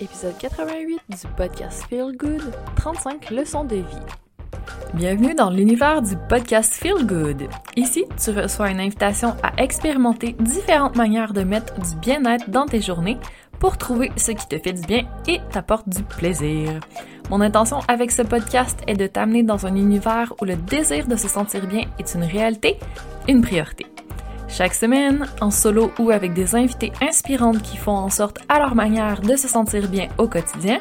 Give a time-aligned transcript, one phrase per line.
[0.00, 2.42] épisode 88 du podcast Feel Good,
[2.76, 3.84] 35 leçons de vie.
[4.94, 7.48] Bienvenue dans l'univers du podcast Feel Good.
[7.74, 12.80] Ici, tu reçois une invitation à expérimenter différentes manières de mettre du bien-être dans tes
[12.80, 13.18] journées
[13.58, 16.78] pour trouver ce qui te fait du bien et t'apporte du plaisir.
[17.30, 21.16] Mon intention avec ce podcast est de t'amener dans un univers où le désir de
[21.16, 22.78] se sentir bien est une réalité,
[23.26, 23.86] une priorité.
[24.48, 28.74] Chaque semaine, en solo ou avec des invités inspirantes qui font en sorte à leur
[28.74, 30.80] manière de se sentir bien au quotidien,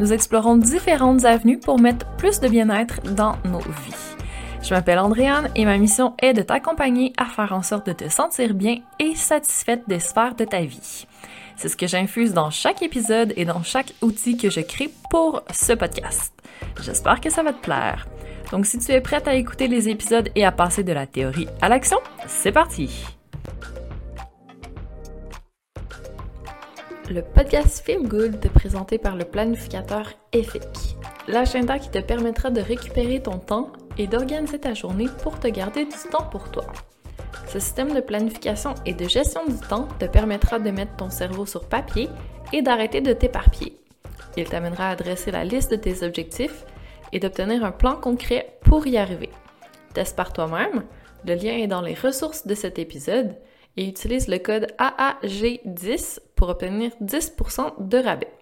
[0.00, 4.16] nous explorons différentes avenues pour mettre plus de bien-être dans nos vies.
[4.62, 8.08] Je m'appelle Andréane et ma mission est de t'accompagner à faire en sorte de te
[8.08, 11.06] sentir bien et satisfaite des sphères de ta vie.
[11.56, 15.42] C'est ce que j'infuse dans chaque épisode et dans chaque outil que je crée pour
[15.52, 16.32] ce podcast.
[16.82, 18.08] J'espère que ça va te plaire.
[18.50, 21.48] Donc si tu es prête à écouter les épisodes et à passer de la théorie
[21.60, 23.06] à l'action, c'est parti!
[27.10, 30.96] Le podcast Feel Good est présenté par le planificateur EFIC,
[31.28, 35.84] l'agenda qui te permettra de récupérer ton temps et d'organiser ta journée pour te garder
[35.84, 36.64] du temps pour toi.
[37.46, 41.44] Ce système de planification et de gestion du temps te permettra de mettre ton cerveau
[41.44, 42.08] sur papier
[42.52, 43.76] et d'arrêter de t'éparpiller.
[44.36, 46.64] Il t'amènera à dresser la liste de tes objectifs
[47.12, 49.30] et d'obtenir un plan concret pour y arriver.
[49.94, 50.84] Teste par toi-même,
[51.26, 53.36] le lien est dans les ressources de cet épisode
[53.76, 58.32] et utilise le code AAG10 pour obtenir 10% de rabais.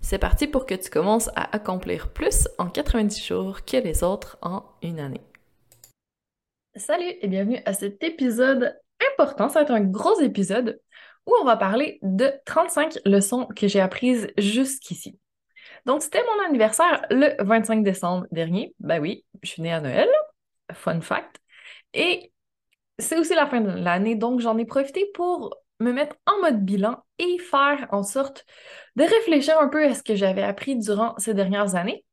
[0.00, 4.36] C'est parti pour que tu commences à accomplir plus en 90 jours que les autres
[4.42, 5.20] en une année.
[6.74, 8.76] Salut et bienvenue à cet épisode
[9.12, 9.48] important.
[9.48, 10.80] Ça va être un gros épisode
[11.26, 15.18] où on va parler de 35 leçons que j'ai apprises jusqu'ici.
[15.86, 18.74] Donc, c'était mon anniversaire le 25 décembre dernier.
[18.80, 20.08] Ben oui, je suis née à Noël.
[20.72, 21.40] Fun fact.
[21.94, 22.32] Et
[22.98, 26.64] c'est aussi la fin de l'année, donc j'en ai profité pour me mettre en mode
[26.64, 28.44] bilan et faire en sorte
[28.96, 32.04] de réfléchir un peu à ce que j'avais appris durant ces dernières années.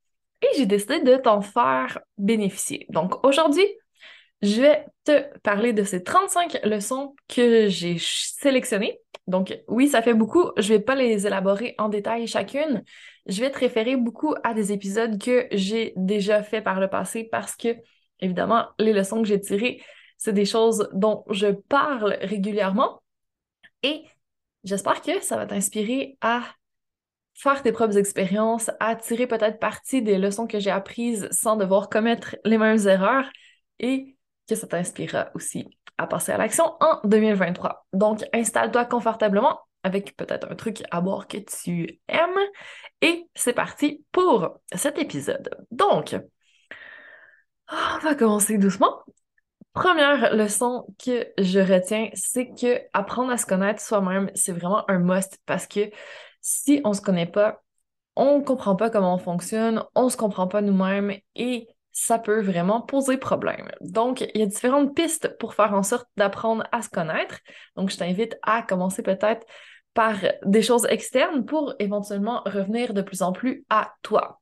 [0.42, 2.86] Et j'ai décidé de t'en faire bénéficier.
[2.88, 3.66] Donc aujourd'hui,
[4.42, 8.98] je vais te parler de ces 35 leçons que j'ai sélectionnées.
[9.30, 10.50] Donc oui, ça fait beaucoup.
[10.56, 12.82] Je vais pas les élaborer en détail chacune.
[13.26, 17.24] Je vais te référer beaucoup à des épisodes que j'ai déjà fait par le passé
[17.24, 17.76] parce que,
[18.18, 19.82] évidemment, les leçons que j'ai tirées,
[20.18, 23.02] c'est des choses dont je parle régulièrement.
[23.84, 24.02] Et
[24.64, 26.42] j'espère que ça va t'inspirer à
[27.34, 31.88] faire tes propres expériences, à tirer peut-être parti des leçons que j'ai apprises sans devoir
[31.88, 33.30] commettre les mêmes erreurs
[33.78, 34.16] et
[34.48, 35.68] que ça t'inspirera aussi
[36.00, 37.86] à passer à l'action en 2023.
[37.92, 42.40] Donc, installe-toi confortablement avec peut-être un truc à boire que tu aimes
[43.02, 45.50] et c'est parti pour cet épisode.
[45.70, 46.16] Donc,
[47.70, 49.02] on va commencer doucement.
[49.74, 54.98] Première leçon que je retiens, c'est que apprendre à se connaître soi-même, c'est vraiment un
[54.98, 55.90] must parce que
[56.40, 57.62] si on se connaît pas,
[58.16, 62.80] on comprend pas comment on fonctionne, on se comprend pas nous-mêmes et ça peut vraiment
[62.80, 63.70] poser problème.
[63.80, 67.40] Donc, il y a différentes pistes pour faire en sorte d'apprendre à se connaître.
[67.76, 69.46] Donc, je t'invite à commencer peut-être
[69.94, 74.40] par des choses externes pour éventuellement revenir de plus en plus à toi.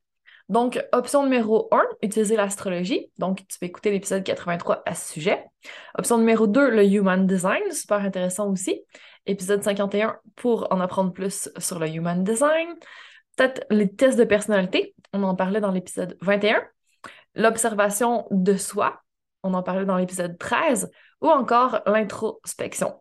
[0.48, 3.10] Donc, option numéro 1, utiliser l'astrologie.
[3.18, 5.44] Donc, tu peux écouter l'épisode 83 à ce sujet.
[5.98, 8.82] Option numéro 2, le Human Design, super intéressant aussi.
[9.26, 12.68] Épisode 51 pour en apprendre plus sur le Human Design.
[13.36, 16.62] Peut-être les tests de personnalité, on en parlait dans l'épisode 21
[17.38, 19.00] l'observation de soi,
[19.42, 20.90] on en parlait dans l'épisode 13,
[21.22, 23.00] ou encore l'introspection.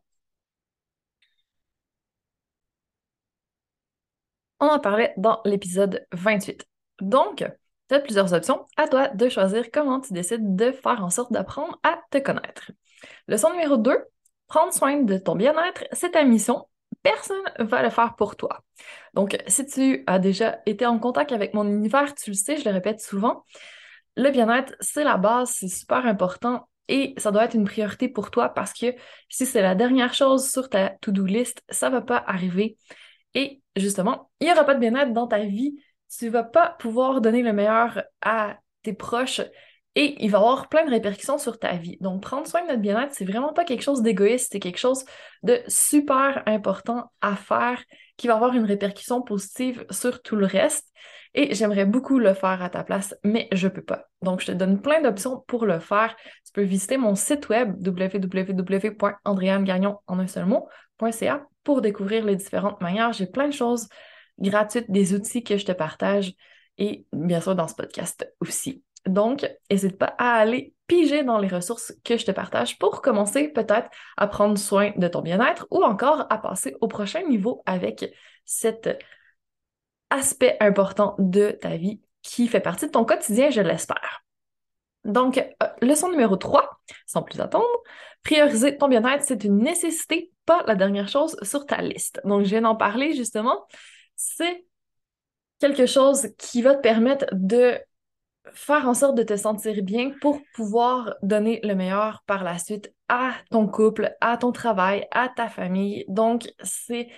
[4.60, 6.66] On en parlait dans l'épisode 28.
[7.02, 7.46] Donc,
[7.90, 8.66] tu as plusieurs options.
[8.76, 12.72] À toi de choisir comment tu décides de faire en sorte d'apprendre à te connaître.
[13.28, 14.06] Leçon numéro 2,
[14.48, 16.68] prendre soin de ton bien-être, c'est ta mission.
[17.04, 18.64] Personne ne va le faire pour toi.
[19.14, 22.66] Donc, si tu as déjà été en contact avec mon univers, tu le sais, je
[22.66, 23.44] le répète souvent,
[24.18, 28.32] le bien-être, c'est la base, c'est super important et ça doit être une priorité pour
[28.32, 28.88] toi parce que
[29.30, 32.78] si c'est la dernière chose sur ta to-do list, ça va pas arriver.
[33.34, 35.80] Et justement, il n'y aura pas de bien-être dans ta vie.
[36.10, 39.42] Tu vas pas pouvoir donner le meilleur à tes proches
[40.00, 41.98] et il va avoir plein de répercussions sur ta vie.
[42.02, 45.04] Donc, prendre soin de notre bien-être, c'est vraiment pas quelque chose d'égoïste, c'est quelque chose
[45.42, 47.84] de super important à faire
[48.16, 50.88] qui va avoir une répercussion positive sur tout le reste.
[51.34, 54.06] Et j'aimerais beaucoup le faire à ta place, mais je peux pas.
[54.22, 56.16] Donc, je te donne plein d'options pour le faire.
[56.46, 60.46] Tu peux visiter mon site web www.andréanegagnon en un seul
[61.64, 63.14] pour découvrir les différentes manières.
[63.14, 63.90] J'ai plein de choses
[64.38, 66.36] gratuites, des outils que je te partage
[66.78, 68.84] et bien sûr dans ce podcast aussi.
[69.06, 73.50] Donc, n'hésite pas à aller piger dans les ressources que je te partage pour commencer
[73.50, 78.14] peut-être à prendre soin de ton bien-être ou encore à passer au prochain niveau avec
[78.46, 79.04] cette
[80.10, 84.24] aspect important de ta vie qui fait partie de ton quotidien, je l'espère.
[85.04, 87.66] Donc, euh, leçon numéro 3, sans plus attendre,
[88.24, 92.20] prioriser ton bien-être, c'est une nécessité, pas la dernière chose sur ta liste.
[92.26, 93.66] Donc, je viens d'en parler justement.
[94.16, 94.66] C'est
[95.60, 97.80] quelque chose qui va te permettre de
[98.54, 102.94] faire en sorte de te sentir bien pour pouvoir donner le meilleur par la suite
[103.10, 106.06] à ton couple, à ton travail, à ta famille.
[106.08, 107.10] Donc, c'est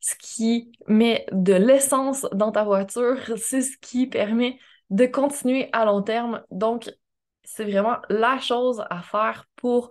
[0.00, 4.58] ce qui met de l'essence dans ta voiture, c'est ce qui permet
[4.90, 6.42] de continuer à long terme.
[6.50, 6.90] Donc,
[7.44, 9.90] c'est vraiment la chose à faire pour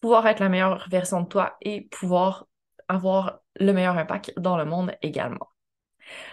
[0.00, 2.46] pouvoir être la meilleure version de toi et pouvoir
[2.88, 5.48] avoir le meilleur impact dans le monde également.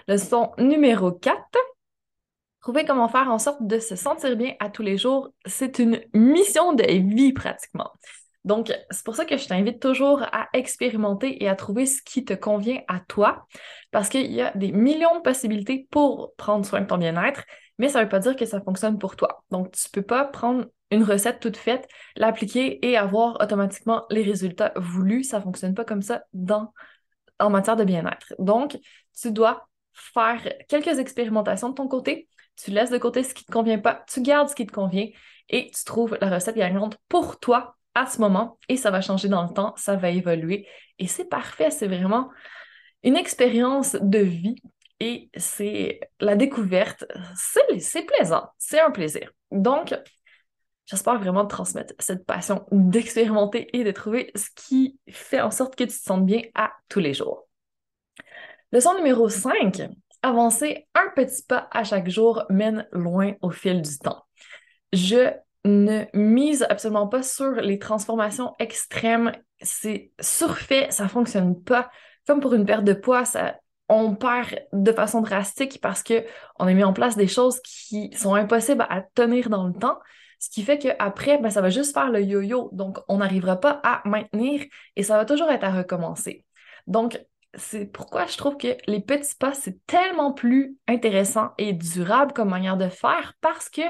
[0.07, 1.39] Leçon numéro 4.
[2.63, 6.00] Trouver comment faire en sorte de se sentir bien à tous les jours, c'est une
[6.13, 7.92] mission de vie pratiquement.
[8.45, 12.24] Donc, c'est pour ça que je t'invite toujours à expérimenter et à trouver ce qui
[12.24, 13.48] te convient à toi,
[13.92, 17.44] parce qu'il y a des millions de possibilités pour prendre soin de ton bien-être,
[17.80, 19.44] mais ça ne veut pas dire que ça fonctionne pour toi.
[19.51, 24.24] Donc, tu ne peux pas prendre une recette toute faite, l'appliquer et avoir automatiquement les
[24.24, 25.25] résultats voulus.
[25.25, 26.71] Ça ne fonctionne pas comme ça dans,
[27.42, 28.33] en matière de bien-être.
[28.39, 28.77] Donc,
[29.19, 32.30] tu dois faire quelques expérimentations de ton côté.
[32.55, 34.71] Tu laisses de côté ce qui ne te convient pas, tu gardes ce qui te
[34.71, 35.07] convient
[35.50, 39.27] et tu trouves la recette gagnante pour toi à ce moment et ça va changer
[39.27, 40.67] dans le temps, ça va évoluer
[41.00, 42.29] et c'est parfait, c'est vraiment
[43.03, 44.55] une expérience de vie
[45.00, 47.05] et c'est la découverte,
[47.35, 49.31] c'est plaisant, c'est un plaisir.
[49.51, 49.94] Donc,
[50.85, 55.83] j'espère vraiment transmettre cette passion d'expérimenter et de trouver ce qui fait en sorte que
[55.83, 57.47] tu te sentes bien à tous les jours.
[58.71, 59.89] Leçon numéro 5,
[60.24, 64.25] avancer un petit pas à chaque jour mène loin au fil du temps.
[64.92, 65.31] Je
[65.66, 69.31] ne mise absolument pas sur les transformations extrêmes.
[69.62, 71.90] C'est surfait, ça fonctionne pas.
[72.28, 73.56] Comme pour une perte de poids, ça,
[73.90, 76.25] on perd de façon drastique parce que
[76.60, 80.00] on a mis en place des choses qui sont impossibles à tenir dans le temps.
[80.40, 82.70] Ce qui fait qu'après, ben, ça va juste faire le yo-yo.
[82.74, 84.62] Donc, on n'arrivera pas à maintenir
[84.96, 86.44] et ça va toujours être à recommencer.
[86.88, 87.18] Donc,
[87.55, 92.50] c'est pourquoi je trouve que les petits pas, c'est tellement plus intéressant et durable comme
[92.50, 93.81] manière de faire parce que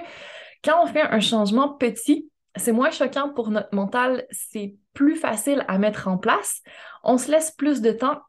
[0.64, 5.66] quand on fait un changement petit, c'est moins choquant pour notre mental, c'est plus facile
[5.68, 6.62] à mettre en place.
[7.04, 8.22] On se laisse plus de temps.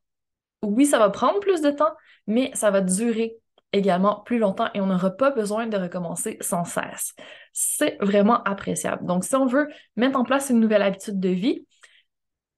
[0.63, 1.93] Oui, ça va prendre plus de temps,
[2.27, 3.37] mais ça va durer
[3.73, 7.15] également plus longtemps et on n'aura pas besoin de recommencer sans cesse.
[7.53, 9.05] C'est vraiment appréciable.
[9.05, 11.67] Donc, si on veut mettre en place une nouvelle habitude de vie,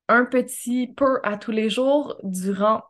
[0.09, 2.83] un petit peu à tous les jours durant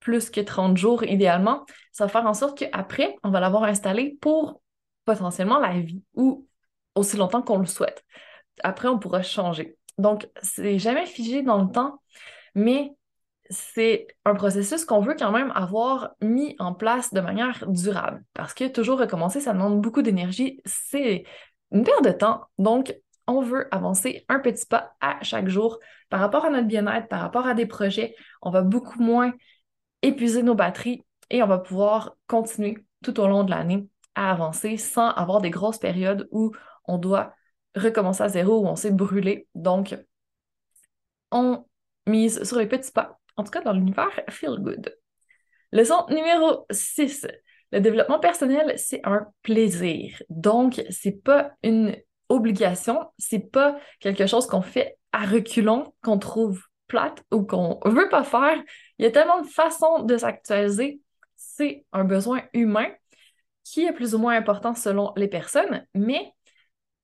[0.00, 4.16] plus que 30 jours idéalement, ça va faire en sorte qu'après, on va l'avoir installé
[4.20, 4.60] pour
[5.04, 6.46] potentiellement la vie ou
[6.94, 8.04] aussi longtemps qu'on le souhaite.
[8.62, 9.76] Après, on pourra changer.
[9.98, 12.00] Donc, c'est jamais figé dans le temps,
[12.54, 12.92] mais
[13.48, 18.24] c'est un processus qu'on veut quand même avoir mis en place de manière durable.
[18.34, 20.60] Parce que toujours recommencer, ça demande beaucoup d'énergie.
[20.64, 21.24] C'est
[21.70, 22.42] une perte de temps.
[22.58, 22.94] Donc,
[23.26, 25.78] on veut avancer un petit pas à chaque jour
[26.08, 28.14] par rapport à notre bien-être, par rapport à des projets.
[28.42, 29.32] On va beaucoup moins
[30.02, 34.76] épuiser nos batteries et on va pouvoir continuer tout au long de l'année à avancer
[34.76, 36.52] sans avoir des grosses périodes où
[36.86, 37.34] on doit
[37.74, 39.48] recommencer à zéro, où on s'est brûlé.
[39.54, 39.96] Donc,
[41.30, 41.64] on
[42.06, 44.96] mise sur les petits pas, en tout cas dans l'univers Feel Good.
[45.72, 47.26] Leçon numéro 6.
[47.72, 50.22] Le développement personnel, c'est un plaisir.
[50.30, 51.96] Donc, c'est pas une
[52.28, 58.08] obligation, c'est pas quelque chose qu'on fait à reculons, qu'on trouve plate ou qu'on veut
[58.08, 58.62] pas faire.
[58.98, 61.00] Il y a tellement de façons de s'actualiser.
[61.36, 62.88] C'est un besoin humain
[63.64, 66.32] qui est plus ou moins important selon les personnes, mais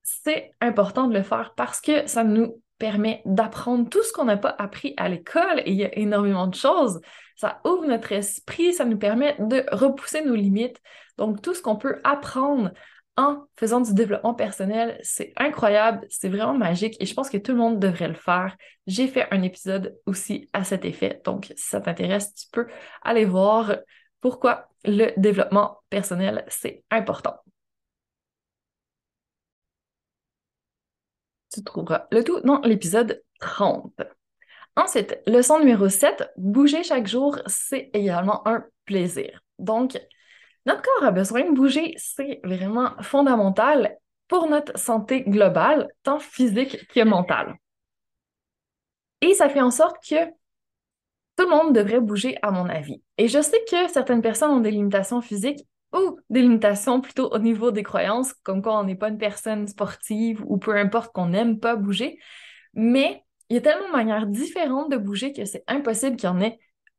[0.03, 4.37] c'est important de le faire parce que ça nous permet d'apprendre tout ce qu'on n'a
[4.37, 7.01] pas appris à l'école et il y a énormément de choses.
[7.37, 10.81] Ça ouvre notre esprit, ça nous permet de repousser nos limites.
[11.17, 12.73] Donc, tout ce qu'on peut apprendre
[13.17, 17.53] en faisant du développement personnel, c'est incroyable, c'est vraiment magique et je pense que tout
[17.53, 18.57] le monde devrait le faire.
[18.87, 22.67] J'ai fait un épisode aussi à cet effet, donc si ça t'intéresse, tu peux
[23.03, 23.77] aller voir
[24.21, 27.37] pourquoi le développement personnel, c'est important.
[31.53, 33.93] Tu trouveras le tout dans l'épisode 30.
[34.75, 39.43] Ensuite, leçon numéro 7, bouger chaque jour, c'est également un plaisir.
[39.59, 40.01] Donc,
[40.67, 43.97] notre corps a besoin de bouger, c'est vraiment fondamental
[44.29, 47.57] pour notre santé globale, tant physique que mentale.
[49.21, 50.31] Et ça fait en sorte que
[51.37, 53.03] tout le monde devrait bouger, à mon avis.
[53.19, 57.39] Et je sais que certaines personnes ont des limitations physiques ou des limitations plutôt au
[57.39, 61.27] niveau des croyances, comme quoi on n'est pas une personne sportive ou peu importe qu'on
[61.27, 62.19] n'aime pas bouger.
[62.75, 66.33] Mais il y a tellement de manières différentes de bouger que c'est impossible qu'il y
[66.33, 66.59] en ait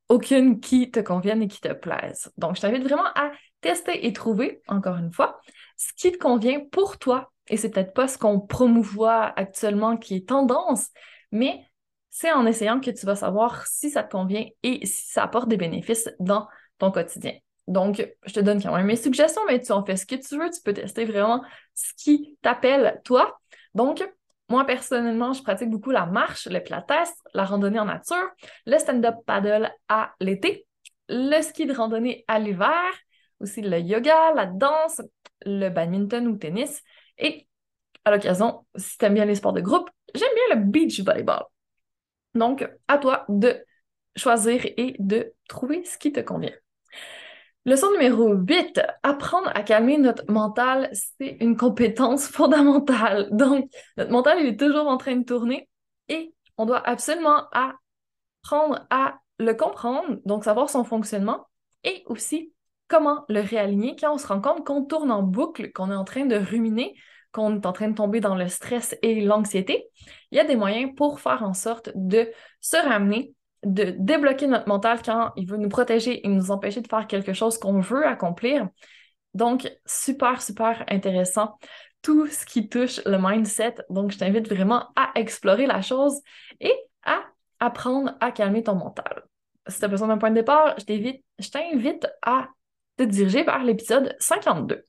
[0.10, 2.32] aucune qui te convienne et qui te plaise.
[2.38, 3.32] Donc, je t'invite vraiment à
[3.63, 5.39] tester et trouver, encore une fois,
[5.77, 7.32] ce qui te convient pour toi.
[7.48, 10.89] Et c'est peut-être pas ce qu'on promouvoit actuellement qui est tendance,
[11.32, 11.65] mais
[12.10, 15.50] c'est en essayant que tu vas savoir si ça te convient et si ça apporte
[15.50, 17.34] des bénéfices dans ton quotidien.
[17.67, 20.38] Donc, je te donne quand même mes suggestions, mais tu en fais ce que tu
[20.38, 20.50] veux.
[20.50, 21.43] Tu peux tester vraiment
[21.74, 23.39] ce qui t'appelle toi.
[23.74, 24.03] Donc,
[24.50, 28.29] moi, personnellement, je pratique beaucoup la marche, le pilates, la randonnée en nature,
[28.65, 30.67] le stand-up paddle à l'été,
[31.10, 32.91] le ski de randonnée à l'hiver,
[33.43, 35.01] aussi le yoga, la danse,
[35.45, 36.81] le badminton ou tennis.
[37.17, 37.47] Et
[38.05, 41.43] à l'occasion, si tu aimes bien les sports de groupe, j'aime bien le beach volleyball.
[42.33, 43.63] Donc, à toi de
[44.15, 46.53] choisir et de trouver ce qui te convient.
[47.65, 53.29] Leçon numéro 8, apprendre à calmer notre mental, c'est une compétence fondamentale.
[53.31, 55.69] Donc, notre mental, il est toujours en train de tourner
[56.09, 61.47] et on doit absolument apprendre à le comprendre, donc savoir son fonctionnement
[61.83, 62.52] et aussi
[62.93, 66.03] comment le réaligner quand on se rend compte qu'on tourne en boucle, qu'on est en
[66.03, 66.93] train de ruminer,
[67.31, 69.89] qu'on est en train de tomber dans le stress et l'anxiété.
[70.29, 72.29] Il y a des moyens pour faire en sorte de
[72.62, 73.33] se ramener
[73.63, 77.33] de débloquer notre mental quand il veut nous protéger et nous empêcher de faire quelque
[77.33, 78.69] chose qu'on veut accomplir.
[79.33, 81.57] Donc, super, super intéressant.
[82.03, 83.75] Tout ce qui touche le mindset.
[83.89, 86.21] Donc, je t'invite vraiment à explorer la chose
[86.59, 87.23] et à
[87.59, 89.23] apprendre à calmer ton mental.
[89.67, 92.50] Si tu as besoin d'un point de départ, je t'invite à
[92.97, 94.85] te diriger vers l'épisode 52.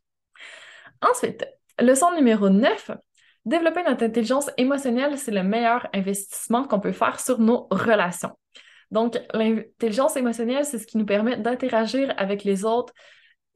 [1.00, 1.46] Ensuite,
[1.78, 2.90] leçon numéro 9,
[3.44, 8.30] Développer notre intelligence émotionnelle, c'est le meilleur investissement qu'on peut faire sur nos relations.
[8.90, 12.94] Donc, l'intelligence émotionnelle, c'est ce qui nous permet d'interagir avec les autres,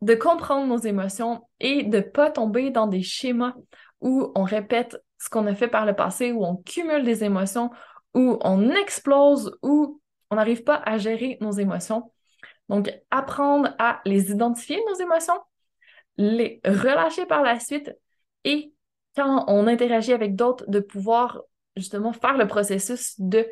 [0.02, 3.55] de comprendre nos émotions et de ne pas tomber dans des schémas
[4.00, 7.71] où on répète ce qu'on a fait par le passé, où on cumule des émotions,
[8.14, 10.00] où on explose, où
[10.31, 12.12] on n'arrive pas à gérer nos émotions.
[12.69, 15.41] Donc, apprendre à les identifier, nos émotions,
[16.17, 17.93] les relâcher par la suite
[18.45, 18.73] et
[19.17, 21.43] quand on interagit avec d'autres, de pouvoir
[21.77, 23.47] justement faire le processus de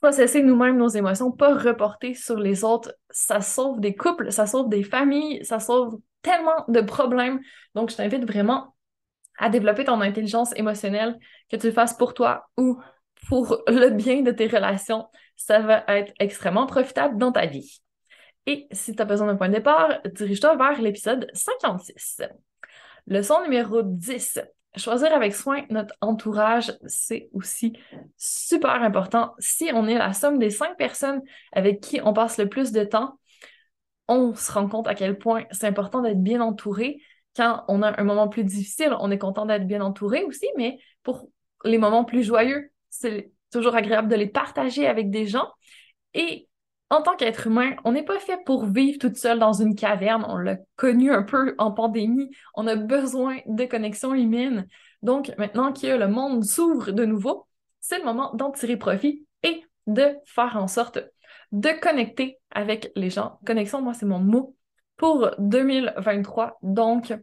[0.00, 2.94] processer nous-mêmes nos émotions, pas reporter sur les autres.
[3.10, 7.40] Ça sauve des couples, ça sauve des familles, ça sauve tellement de problèmes.
[7.74, 8.74] Donc, je t'invite vraiment
[9.38, 11.18] à développer ton intelligence émotionnelle,
[11.50, 12.78] que tu le fasses pour toi ou
[13.28, 15.06] pour le bien de tes relations.
[15.36, 17.80] Ça va être extrêmement profitable dans ta vie.
[18.46, 22.22] Et si tu as besoin d'un point de départ, dirige-toi vers l'épisode 56.
[23.06, 24.40] Leçon numéro 10.
[24.76, 27.72] Choisir avec soin notre entourage, c'est aussi
[28.16, 29.34] super important.
[29.38, 31.22] Si on est la somme des cinq personnes
[31.52, 33.18] avec qui on passe le plus de temps,
[34.06, 37.00] on se rend compte à quel point c'est important d'être bien entouré.
[37.36, 40.78] Quand on a un moment plus difficile, on est content d'être bien entouré aussi, mais
[41.02, 41.28] pour
[41.64, 45.48] les moments plus joyeux, c'est toujours agréable de les partager avec des gens.
[46.14, 46.48] Et
[46.90, 50.26] en tant qu'être humain, on n'est pas fait pour vivre toute seule dans une caverne.
[50.28, 52.30] On l'a connu un peu en pandémie.
[52.54, 54.66] On a besoin de connexions humaines.
[55.02, 57.46] Donc, maintenant que le monde s'ouvre de nouveau,
[57.80, 60.98] c'est le moment d'en tirer profit et de faire en sorte
[61.52, 63.38] de connecter avec les gens.
[63.46, 64.56] Connexion, moi, c'est mon mot
[64.96, 66.58] pour 2023.
[66.62, 67.14] Donc,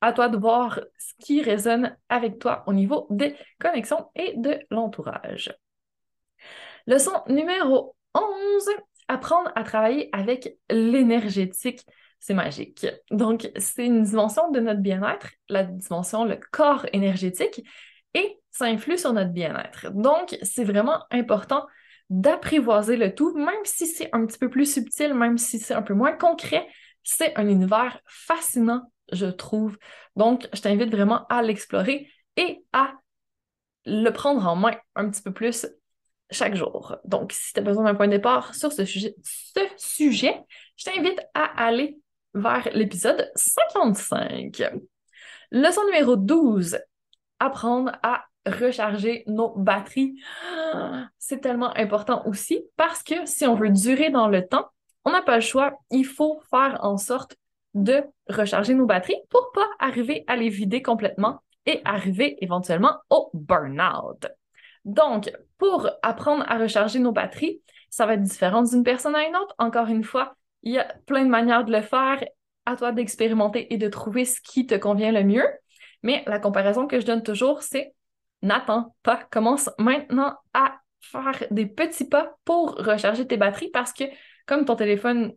[0.00, 4.58] à toi de voir ce qui résonne avec toi au niveau des connexions et de
[4.70, 5.54] l'entourage.
[6.86, 8.22] Leçon numéro 11,
[9.08, 11.84] apprendre à travailler avec l'énergétique,
[12.20, 12.86] c'est magique.
[13.10, 17.62] Donc, c'est une dimension de notre bien-être, la dimension, le corps énergétique,
[18.14, 19.90] et ça influe sur notre bien-être.
[19.92, 21.66] Donc, c'est vraiment important
[22.08, 25.82] d'apprivoiser le tout, même si c'est un petit peu plus subtil, même si c'est un
[25.82, 26.66] peu moins concret,
[27.02, 29.78] c'est un univers fascinant, je trouve.
[30.16, 32.92] Donc, je t'invite vraiment à l'explorer et à
[33.84, 35.66] le prendre en main un petit peu plus
[36.30, 36.96] chaque jour.
[37.04, 39.14] Donc, si tu as besoin d'un point de départ sur ce sujet,
[39.76, 40.10] ce
[40.76, 41.98] je t'invite à aller
[42.34, 44.62] vers l'épisode 55.
[45.50, 46.78] Leçon numéro 12.
[47.38, 50.20] Apprendre à recharger nos batteries.
[51.18, 54.68] C'est tellement important aussi parce que si on veut durer dans le temps,
[55.04, 55.78] on n'a pas le choix.
[55.90, 57.36] Il faut faire en sorte
[57.76, 63.30] de recharger nos batteries pour pas arriver à les vider complètement et arriver éventuellement au
[63.34, 64.26] burn-out.
[64.84, 69.36] Donc, pour apprendre à recharger nos batteries, ça va être différent d'une personne à une
[69.36, 69.54] autre.
[69.58, 72.24] Encore une fois, il y a plein de manières de le faire.
[72.68, 75.46] À toi d'expérimenter et de trouver ce qui te convient le mieux.
[76.02, 77.94] Mais la comparaison que je donne toujours, c'est
[78.42, 84.04] n'attends pas, commence maintenant à faire des petits pas pour recharger tes batteries parce que
[84.46, 85.32] comme ton téléphone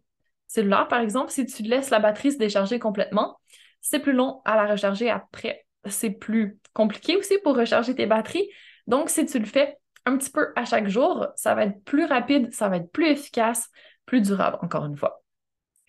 [0.49, 3.39] cellulaire, par exemple, si tu laisses la batterie se décharger complètement,
[3.79, 5.65] c'est plus long à la recharger après.
[5.85, 8.49] C'est plus compliqué aussi pour recharger tes batteries.
[8.87, 12.05] Donc, si tu le fais un petit peu à chaque jour, ça va être plus
[12.05, 13.69] rapide, ça va être plus efficace,
[14.05, 15.21] plus durable, encore une fois.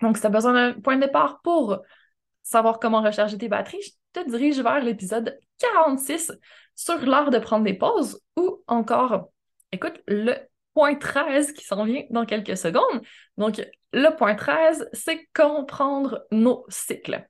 [0.02, 1.78] Donc, si tu as besoin d'un point de départ pour
[2.42, 6.32] savoir comment recharger tes batteries, je te dirige vers l'épisode 46
[6.74, 9.30] sur l'art de prendre des pauses ou encore,
[9.72, 10.34] écoute, le
[10.74, 13.02] point 13 qui s'en vient dans quelques secondes.
[13.36, 13.60] Donc,
[13.92, 17.26] le point 13, c'est comprendre nos cycles.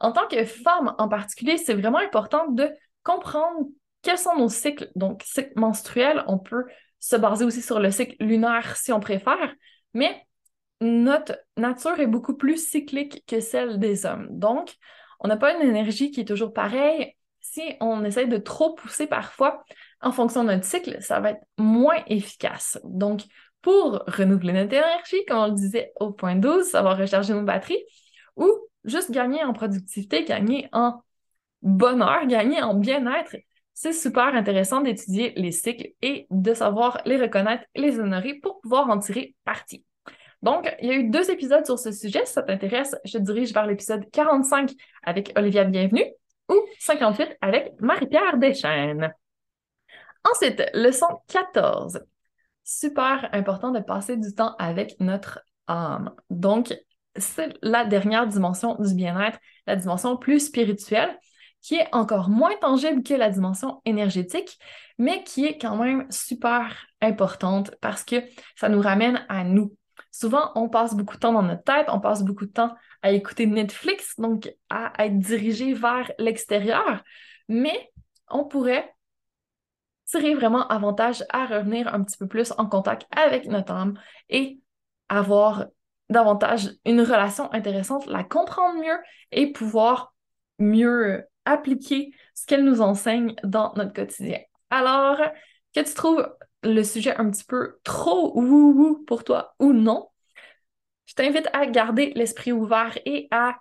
[0.00, 2.70] En tant que femme en particulier, c'est vraiment important de
[3.02, 3.66] comprendre
[4.02, 4.90] quels sont nos cycles.
[4.94, 6.64] Donc, cycle menstruel, on peut
[7.00, 9.54] se baser aussi sur le cycle lunaire si on préfère,
[9.94, 10.22] mais
[10.80, 14.28] notre nature est beaucoup plus cyclique que celle des hommes.
[14.30, 14.74] Donc,
[15.20, 17.14] on n'a pas une énergie qui est toujours pareille.
[17.40, 19.64] Si on essaie de trop pousser parfois
[20.00, 22.78] en fonction notre cycle, ça va être moins efficace.
[22.84, 23.22] Donc,
[23.62, 27.42] pour renouveler notre énergie, comme on le disait au point 12, ça va recharger nos
[27.42, 27.82] batteries,
[28.36, 28.48] ou
[28.84, 31.02] juste gagner en productivité, gagner en
[31.62, 33.36] bonheur, gagner en bien-être,
[33.74, 38.88] c'est super intéressant d'étudier les cycles et de savoir les reconnaître, les honorer pour pouvoir
[38.88, 39.84] en tirer parti.
[40.42, 42.24] Donc, il y a eu deux épisodes sur ce sujet.
[42.24, 44.72] Si ça t'intéresse, je te dirige vers l'épisode 45
[45.02, 46.06] avec Olivia Bienvenue
[46.48, 49.12] ou 58 avec Marie-Pierre Deschaines.
[50.32, 52.00] Ensuite, leçon 14.
[52.64, 56.14] Super important de passer du temps avec notre âme.
[56.30, 56.74] Donc,
[57.14, 61.16] c'est la dernière dimension du bien-être, la dimension plus spirituelle,
[61.62, 64.58] qui est encore moins tangible que la dimension énergétique,
[64.98, 68.16] mais qui est quand même super importante parce que
[68.56, 69.76] ça nous ramène à nous.
[70.10, 73.12] Souvent, on passe beaucoup de temps dans notre tête, on passe beaucoup de temps à
[73.12, 77.04] écouter Netflix, donc à être dirigé vers l'extérieur,
[77.48, 77.92] mais
[78.28, 78.95] on pourrait
[80.06, 83.98] tirer vraiment avantage à revenir un petit peu plus en contact avec notre âme
[84.28, 84.60] et
[85.08, 85.66] avoir
[86.08, 88.98] davantage une relation intéressante, la comprendre mieux
[89.32, 90.14] et pouvoir
[90.58, 94.38] mieux appliquer ce qu'elle nous enseigne dans notre quotidien.
[94.70, 95.18] Alors,
[95.74, 96.28] que tu trouves
[96.62, 100.08] le sujet un petit peu trop wou-wou pour toi ou non,
[101.06, 103.56] je t'invite à garder l'esprit ouvert et à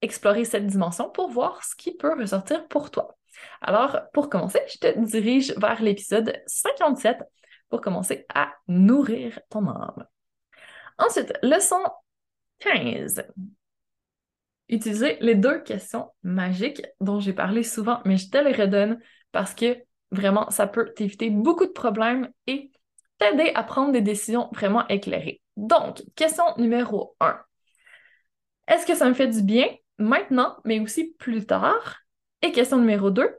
[0.00, 3.16] explorer cette dimension pour voir ce qui peut ressortir pour toi.
[3.60, 7.18] Alors, pour commencer, je te dirige vers l'épisode 57
[7.68, 10.06] pour commencer à nourrir ton âme.
[10.98, 11.82] Ensuite, leçon
[12.60, 13.24] 15.
[14.68, 19.00] Utiliser les deux questions magiques dont j'ai parlé souvent, mais je te les redonne
[19.32, 19.76] parce que
[20.10, 22.70] vraiment, ça peut t'éviter beaucoup de problèmes et
[23.18, 25.42] t'aider à prendre des décisions vraiment éclairées.
[25.56, 27.38] Donc, question numéro 1.
[28.68, 29.66] Est-ce que ça me fait du bien
[29.98, 32.03] maintenant, mais aussi plus tard?
[32.44, 33.38] Et question numéro 2,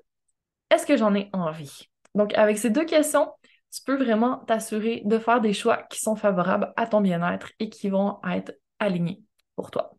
[0.72, 1.91] est-ce que j'en ai envie?
[2.15, 3.32] Donc, avec ces deux questions,
[3.72, 7.70] tu peux vraiment t'assurer de faire des choix qui sont favorables à ton bien-être et
[7.70, 9.22] qui vont être alignés
[9.56, 9.91] pour toi.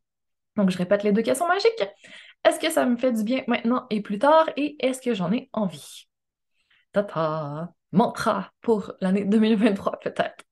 [0.57, 1.85] Donc, je répète les deux questions magiques.
[2.45, 4.51] Est-ce que ça me fait du bien maintenant et plus tard?
[4.57, 6.09] Et est-ce que j'en ai envie?
[6.91, 7.73] Tata!
[7.93, 10.45] Mantra pour l'année 2023 peut-être.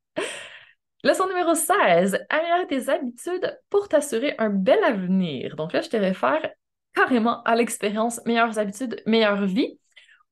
[1.03, 5.57] Leçon numéro 16, améliorer tes habitudes pour t'assurer un bel avenir.
[5.57, 6.49] Donc là, je te réfère
[6.94, 9.78] carrément à l'expérience Meilleures habitudes, meilleure vie,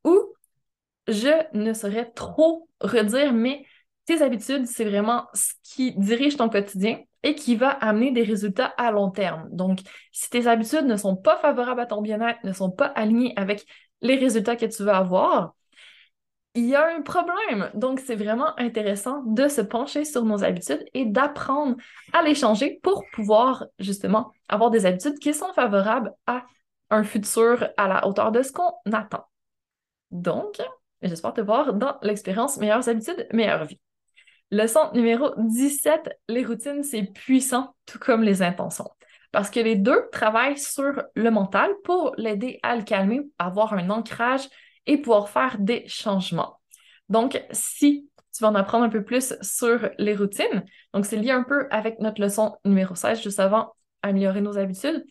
[0.05, 0.18] où
[1.09, 3.64] je ne saurais trop redire, mais
[4.05, 8.72] tes habitudes, c'est vraiment ce qui dirige ton quotidien et qui va amener des résultats
[8.77, 9.48] à long terme.
[9.53, 13.33] Donc, si tes habitudes ne sont pas favorables à ton bien-être, ne sont pas alignées
[13.37, 13.64] avec
[14.01, 15.55] les résultats que tu veux avoir,
[16.55, 17.71] il y a un problème.
[17.75, 21.77] Donc, c'est vraiment intéressant de se pencher sur nos habitudes et d'apprendre
[22.12, 26.45] à les changer pour pouvoir justement avoir des habitudes qui sont favorables à
[26.91, 29.25] un futur à la hauteur de ce qu'on attend.
[30.11, 30.61] Donc,
[31.01, 33.81] j'espère te voir dans l'expérience Meilleures habitudes, meilleure vie.
[34.51, 38.91] Leçon numéro 17, les routines, c'est puissant, tout comme les intentions.
[39.31, 43.88] Parce que les deux travaillent sur le mental pour l'aider à le calmer, avoir un
[43.88, 44.47] ancrage
[44.87, 46.61] et pouvoir faire des changements.
[47.09, 50.64] Donc, si tu vas en apprendre un peu plus sur les routines,
[50.95, 55.05] donc c'est lié un peu avec notre leçon numéro 16, juste avant améliorer nos habitudes.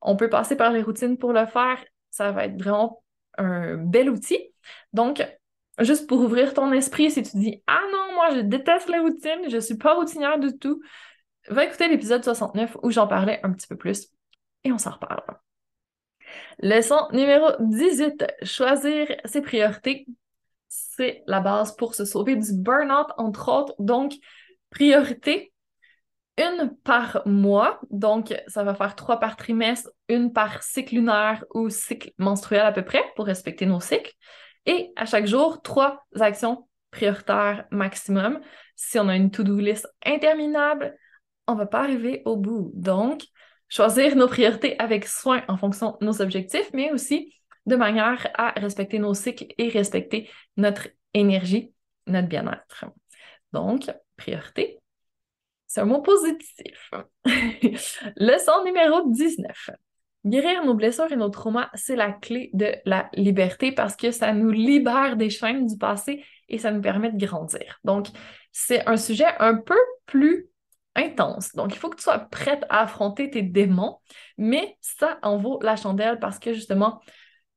[0.00, 1.82] On peut passer par les routines pour le faire.
[2.10, 3.02] Ça va être vraiment
[3.38, 4.38] un bel outil.
[4.92, 5.24] Donc,
[5.78, 9.48] juste pour ouvrir ton esprit, si tu dis Ah non, moi je déteste les routines,
[9.48, 10.82] je suis pas routinière du tout,
[11.48, 14.08] va écouter l'épisode 69 où j'en parlais un petit peu plus
[14.64, 15.22] et on s'en reparle.
[16.60, 20.06] Leçon numéro 18, choisir ses priorités.
[20.68, 23.74] C'est la base pour se sauver du burn-out, entre autres.
[23.78, 24.14] Donc,
[24.70, 25.52] priorité,
[26.38, 27.80] une par mois.
[27.90, 32.72] Donc, ça va faire trois par trimestre, une par cycle lunaire ou cycle menstruel à
[32.72, 34.12] peu près pour respecter nos cycles.
[34.66, 38.40] Et à chaque jour, trois actions prioritaires maximum.
[38.76, 40.96] Si on a une to-do list interminable,
[41.46, 42.70] on va pas arriver au bout.
[42.74, 43.24] Donc,
[43.72, 47.32] choisir nos priorités avec soin en fonction de nos objectifs, mais aussi
[47.64, 51.72] de manière à respecter nos cycles et respecter notre énergie
[52.06, 52.84] notre bien-être.
[53.52, 54.78] Donc, priorité,
[55.66, 56.90] c'est un mot positif.
[58.16, 59.70] Leçon numéro 19.
[60.26, 64.32] Guérir nos blessures et nos traumas, c'est la clé de la liberté parce que ça
[64.32, 67.80] nous libère des chaînes du passé et ça nous permet de grandir.
[67.84, 68.08] Donc,
[68.50, 70.48] c'est un sujet un peu plus
[70.94, 71.54] intense.
[71.54, 73.98] Donc, il faut que tu sois prête à affronter tes démons,
[74.38, 77.00] mais ça en vaut la chandelle parce que justement,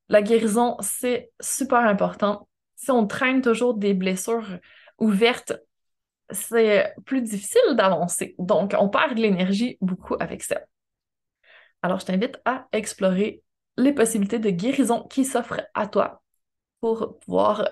[0.09, 2.47] la guérison, c'est super important.
[2.75, 4.47] Si on traîne toujours des blessures
[4.99, 5.53] ouvertes,
[6.29, 8.35] c'est plus difficile d'avancer.
[8.39, 10.61] Donc, on perd de l'énergie beaucoup avec ça.
[11.81, 13.43] Alors, je t'invite à explorer
[13.77, 16.23] les possibilités de guérison qui s'offrent à toi
[16.79, 17.67] pour pouvoir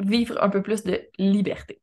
[0.00, 1.80] vivre un peu plus de liberté.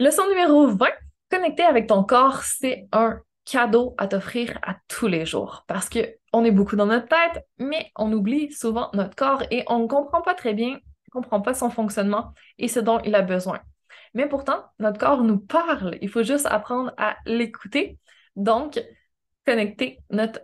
[0.00, 0.86] Leçon numéro 20,
[1.30, 6.16] connecter avec ton corps, c'est un cadeau à t'offrir à tous les jours parce que
[6.32, 9.86] on est beaucoup dans notre tête, mais on oublie souvent notre corps et on ne
[9.86, 13.60] comprend pas très bien, on comprend pas son fonctionnement et ce dont il a besoin.
[14.14, 15.96] Mais pourtant, notre corps nous parle.
[16.02, 17.98] Il faut juste apprendre à l'écouter.
[18.36, 18.80] Donc,
[19.46, 20.40] connecter notre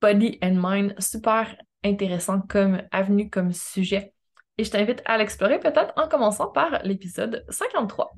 [0.00, 4.12] body and mind, super intéressant comme avenue, comme sujet.
[4.58, 8.12] Et je t'invite à l'explorer peut-être en commençant par l'épisode 53.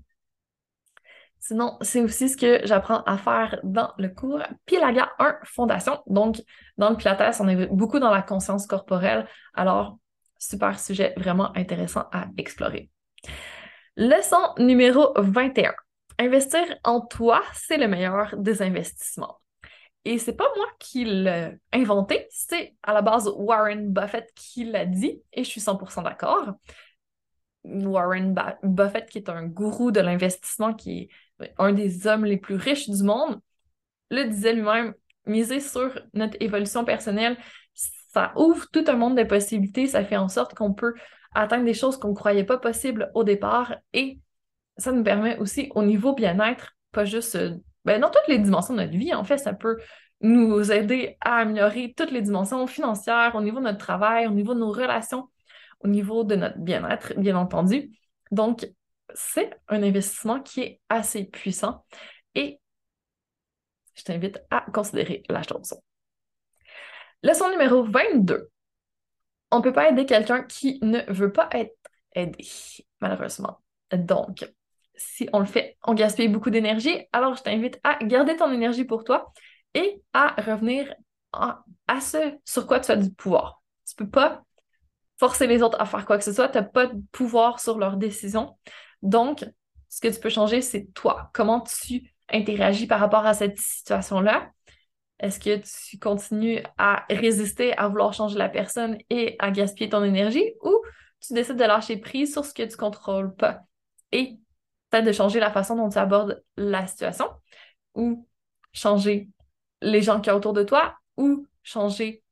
[1.47, 6.01] Sinon, c'est aussi ce que j'apprends à faire dans le cours Pilaga 1 Fondation.
[6.07, 6.41] Donc,
[6.79, 9.29] dans le Pilates, on est beaucoup dans la conscience corporelle.
[9.53, 9.99] Alors,
[10.39, 12.89] super sujet vraiment intéressant à explorer.
[13.95, 15.75] Leçon numéro 21.
[16.19, 19.39] Investir en toi, c'est le meilleur des investissements.
[20.07, 24.87] Et c'est pas moi qui l'ai inventé, c'est à la base Warren Buffett qui l'a
[24.87, 26.55] dit, et je suis 100% d'accord.
[27.65, 31.09] Warren Buffett, qui est un gourou de l'investissement, qui est
[31.59, 33.41] un des hommes les plus riches du monde,
[34.11, 34.95] le disait lui-même,
[35.27, 37.37] miser sur notre évolution personnelle,
[37.75, 40.95] ça ouvre tout un monde de possibilités, ça fait en sorte qu'on peut
[41.35, 44.21] atteindre des choses qu'on ne croyait pas possibles au départ, et
[44.77, 48.75] ça nous permet aussi au niveau bien-être, pas juste euh, ben, dans toutes les dimensions
[48.75, 49.79] de notre vie, en fait, ça peut
[50.21, 54.55] nous aider à améliorer toutes les dimensions financières, au niveau de notre travail, au niveau
[54.55, 55.29] de nos relations,
[55.81, 57.91] au niveau de notre bien-être, bien entendu.
[58.31, 58.67] Donc,
[59.15, 61.85] c'est un investissement qui est assez puissant
[62.35, 62.61] et
[63.95, 65.75] je t'invite à considérer la chose.
[67.23, 68.51] Leçon numéro 22.
[69.51, 71.77] On ne peut pas aider quelqu'un qui ne veut pas être
[72.15, 72.45] aidé,
[73.01, 73.61] malheureusement.
[73.93, 74.45] Donc,
[74.97, 77.07] si on le fait, on gaspille beaucoup d'énergie.
[77.13, 79.33] Alors, je t'invite à garder ton énergie pour toi
[79.75, 80.93] et à revenir
[81.33, 81.65] à,
[82.01, 83.63] ce sur quoi tu as du pouvoir.
[83.89, 84.45] Tu peux pas
[85.19, 86.49] forcer les autres à faire quoi que ce soit.
[86.49, 88.57] Tu n'as pas de pouvoir sur leurs décisions.
[89.05, 89.45] Donc,
[89.89, 91.31] ce que tu peux changer, c'est toi.
[91.33, 94.51] Comment tu interagis par rapport à cette situation-là?
[95.21, 100.03] Est-ce que tu continues à résister, à vouloir changer la personne et à gaspiller ton
[100.03, 100.83] énergie ou
[101.21, 103.61] tu décides de lâcher prise sur ce que tu contrôles pas?
[104.11, 104.39] Et
[105.03, 107.27] de changer la façon dont tu abordes la situation
[107.95, 108.27] ou
[108.73, 109.29] changer
[109.81, 112.23] les gens qui sont autour de toi ou changer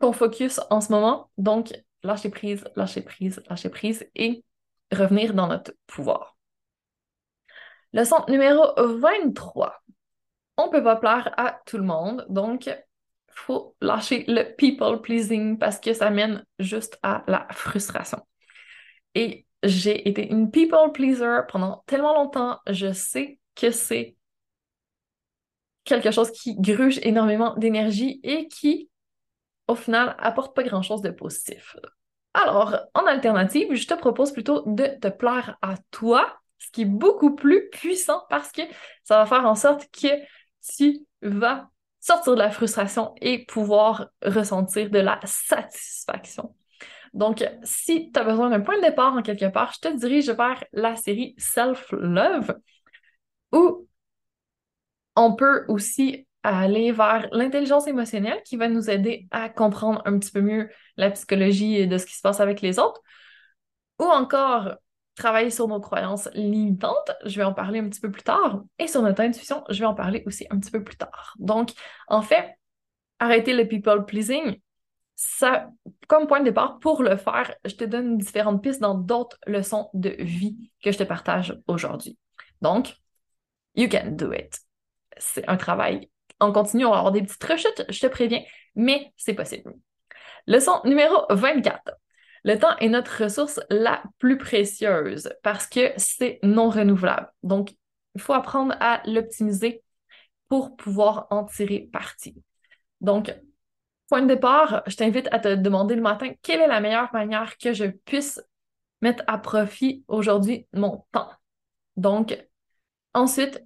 [0.00, 1.30] ton focus en ce moment.
[1.38, 4.44] Donc, lâcher prise, lâcher prise, lâcher prise et
[4.92, 6.36] revenir dans notre pouvoir.
[7.92, 9.82] Leçon numéro 23.
[10.56, 12.70] On peut pas plaire à tout le monde, donc
[13.34, 18.20] faut lâcher le people pleasing parce que ça mène juste à la frustration.
[19.14, 22.58] Et j'ai été une people pleaser pendant tellement longtemps.
[22.68, 24.16] Je sais que c'est
[25.84, 28.90] quelque chose qui gruge énormément d'énergie et qui,
[29.68, 31.76] au final, apporte pas grand-chose de positif.
[32.34, 36.86] Alors, en alternative, je te propose plutôt de te plaire à toi, ce qui est
[36.86, 38.62] beaucoup plus puissant parce que
[39.04, 40.08] ça va faire en sorte que
[40.76, 41.68] tu vas
[42.00, 46.54] sortir de la frustration et pouvoir ressentir de la satisfaction.
[47.12, 50.30] Donc, si tu as besoin d'un point de départ en quelque part, je te dirige
[50.30, 52.56] vers la série Self-Love,
[53.52, 53.86] où
[55.16, 60.32] on peut aussi aller vers l'intelligence émotionnelle qui va nous aider à comprendre un petit
[60.32, 63.00] peu mieux la psychologie de ce qui se passe avec les autres,
[63.98, 64.74] ou encore
[65.14, 68.88] travailler sur nos croyances limitantes, je vais en parler un petit peu plus tard, et
[68.88, 71.34] sur notre intuition, je vais en parler aussi un petit peu plus tard.
[71.38, 71.70] Donc,
[72.08, 72.56] en fait,
[73.18, 74.60] arrêter le people pleasing,
[75.14, 75.68] ça,
[76.08, 79.90] comme point de départ, pour le faire, je te donne différentes pistes dans d'autres leçons
[79.94, 82.18] de vie que je te partage aujourd'hui.
[82.62, 82.96] Donc,
[83.76, 84.58] you can do it.
[85.18, 86.10] C'est un travail
[86.42, 88.42] en continu, on va avoir des petites rechutes, je te préviens,
[88.74, 89.74] mais c'est possible.
[90.46, 91.92] Leçon numéro 24.
[92.44, 97.28] Le temps est notre ressource la plus précieuse parce que c'est non renouvelable.
[97.42, 97.72] Donc,
[98.14, 99.82] il faut apprendre à l'optimiser
[100.48, 102.34] pour pouvoir en tirer parti.
[103.00, 103.32] Donc,
[104.12, 107.56] Point de départ, je t'invite à te demander le matin quelle est la meilleure manière
[107.56, 108.42] que je puisse
[109.00, 111.30] mettre à profit aujourd'hui mon temps?
[111.96, 112.38] Donc,
[113.14, 113.64] ensuite,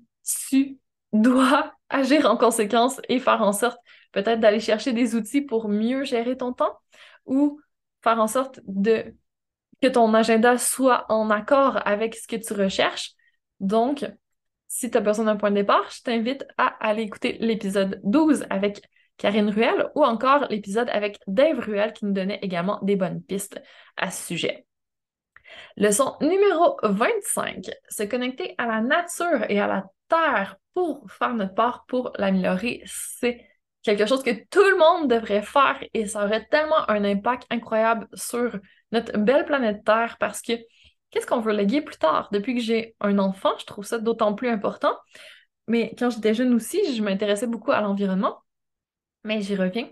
[0.49, 0.79] tu
[1.23, 3.79] dois agir en conséquence et faire en sorte
[4.13, 6.79] peut-être d'aller chercher des outils pour mieux gérer ton temps
[7.27, 7.61] ou
[8.03, 8.61] faire en sorte
[9.83, 13.13] que ton agenda soit en accord avec ce que tu recherches.
[13.61, 14.07] Donc,
[14.69, 18.47] si tu as besoin d'un point de départ, je t'invite à aller écouter l'épisode 12
[18.51, 18.83] avec
[19.17, 23.61] Karine Ruel ou encore l'épisode avec Dave Ruel qui nous donnait également des bonnes pistes
[23.97, 24.67] à ce sujet.
[25.77, 31.55] Leçon numéro 25, se connecter à la nature et à la terre pour faire notre
[31.55, 33.49] part pour l'améliorer, c'est
[33.83, 38.07] quelque chose que tout le monde devrait faire et ça aurait tellement un impact incroyable
[38.13, 38.59] sur
[38.93, 40.53] notre belle planète Terre parce que
[41.11, 42.29] qu'est-ce qu'on veut léguer plus tard?
[42.31, 44.95] Depuis que j'ai un enfant, je trouve ça d'autant plus important.
[45.67, 48.43] Mais quand j'étais jeune aussi, je m'intéressais beaucoup à l'environnement,
[49.25, 49.89] mais j'y reviens.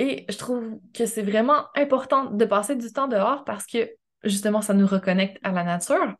[0.00, 3.88] Et je trouve que c'est vraiment important de passer du temps dehors parce que
[4.24, 6.16] justement, ça nous reconnecte à la nature.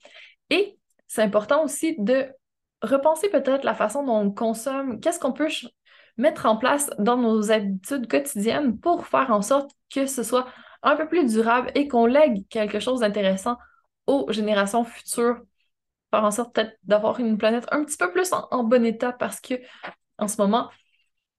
[0.49, 2.33] Et c'est important aussi de
[2.83, 5.49] repenser peut-être la façon dont on consomme, qu'est-ce qu'on peut
[6.17, 10.47] mettre en place dans nos habitudes quotidiennes pour faire en sorte que ce soit
[10.83, 13.57] un peu plus durable et qu'on lègue quelque chose d'intéressant
[14.07, 15.41] aux générations futures,
[16.11, 19.41] faire en sorte peut-être d'avoir une planète un petit peu plus en, bon état parce
[19.41, 19.55] que
[20.19, 20.71] en ce moment,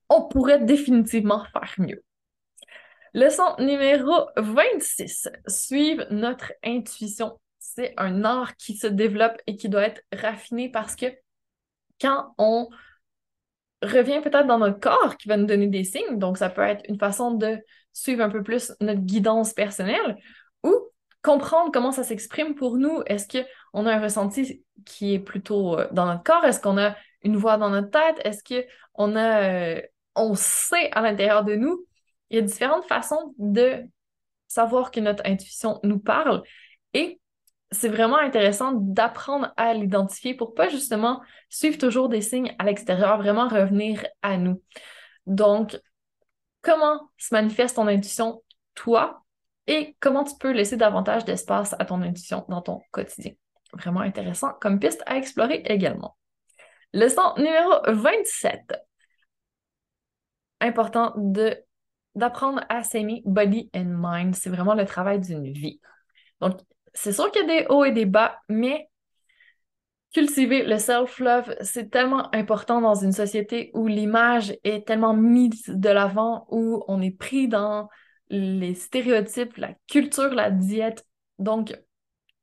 [0.10, 2.04] on pourrait définitivement faire mieux.
[3.14, 5.30] Leçon numéro 26.
[5.48, 7.40] Suivre notre intuition.
[7.60, 11.08] C'est un art qui se développe et qui doit être raffiné parce que
[12.02, 12.70] quand on
[13.82, 16.84] revient peut-être dans notre corps qui va nous donner des signes, donc ça peut être
[16.88, 17.58] une façon de
[17.94, 20.18] suivre un peu plus notre guidance personnelle
[20.64, 20.74] ou
[21.22, 23.02] comprendre comment ça s'exprime pour nous.
[23.06, 26.46] Est-ce qu'on a un ressenti qui est plutôt euh, dans notre corps?
[26.46, 28.20] Est-ce qu'on a une voix dans notre tête?
[28.26, 29.82] Est-ce qu'on a, euh,
[30.16, 31.86] on sait à l'intérieur de nous?
[32.30, 33.84] Il y a différentes façons de
[34.48, 36.44] savoir que notre intuition nous parle
[36.94, 37.21] et
[37.72, 43.18] c'est vraiment intéressant d'apprendre à l'identifier pour pas justement suivre toujours des signes à l'extérieur,
[43.18, 44.62] vraiment revenir à nous.
[45.26, 45.80] Donc,
[46.62, 48.44] comment se manifeste ton intuition,
[48.76, 49.24] toi,
[49.68, 53.32] et comment tu peux laisser davantage d'espace à ton intuition dans ton quotidien?
[53.74, 56.18] Vraiment intéressant comme piste à explorer également.
[56.94, 58.60] Leçon numéro 27.
[60.60, 61.58] Important de
[62.16, 64.36] d'apprendre à s'aimer body and mind.
[64.36, 65.80] C'est vraiment le travail d'une vie.
[66.42, 66.60] Donc,
[66.94, 68.90] c'est sûr qu'il y a des hauts et des bas, mais
[70.14, 75.90] cultiver le self-love, c'est tellement important dans une société où l'image est tellement mise de
[75.90, 77.88] l'avant, où on est pris dans
[78.30, 81.06] les stéréotypes, la culture, la diète.
[81.40, 81.74] Donc,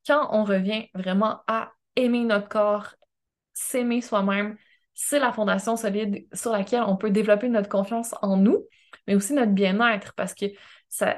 [0.07, 2.95] quand on revient vraiment à aimer notre corps,
[3.53, 4.57] s'aimer soi-même,
[4.95, 8.67] c'est la fondation solide sur laquelle on peut développer notre confiance en nous,
[9.07, 10.47] mais aussi notre bien-être parce que
[10.89, 11.17] ça,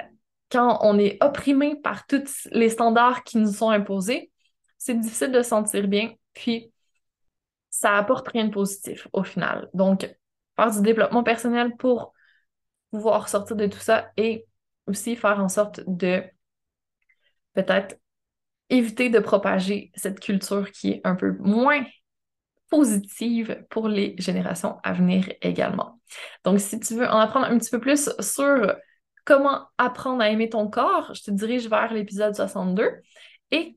[0.51, 4.31] quand on est opprimé par tous les standards qui nous sont imposés,
[4.79, 6.73] c'est difficile de se sentir bien, puis
[7.71, 9.69] ça apporte rien de positif au final.
[9.75, 10.09] Donc,
[10.57, 12.13] faire du développement personnel pour
[12.91, 14.47] pouvoir sortir de tout ça et
[14.87, 16.23] aussi faire en sorte de
[17.55, 17.97] peut-être
[18.69, 21.85] éviter de propager cette culture qui est un peu moins
[22.71, 26.01] positive pour les générations à venir également.
[26.45, 28.77] Donc, si tu veux en apprendre un petit peu plus sur
[29.31, 33.01] comment apprendre à aimer ton corps, je te dirige vers l'épisode 62.
[33.53, 33.77] Et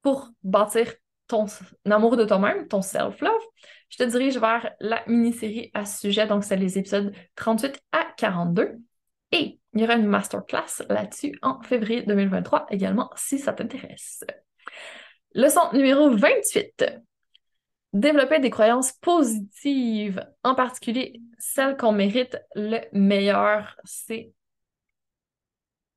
[0.00, 0.94] pour bâtir
[1.26, 1.44] ton
[1.84, 3.42] amour de toi-même, ton self-love,
[3.90, 6.26] je te dirige vers la mini-série à ce sujet.
[6.26, 8.78] Donc, c'est les épisodes 38 à 42.
[9.32, 14.24] Et il y aura une masterclass là-dessus en février 2023 également, si ça t'intéresse.
[15.34, 16.82] Leçon numéro 28.
[17.92, 23.76] Développer des croyances positives, en particulier celles qu'on mérite le meilleur.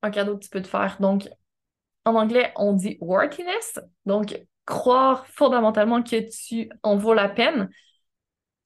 [0.02, 0.96] Un cadeau que tu peux te faire.
[1.00, 1.28] Donc,
[2.04, 3.80] en anglais, on dit worthiness.
[4.06, 7.70] Donc, croire fondamentalement que tu en vaut la peine.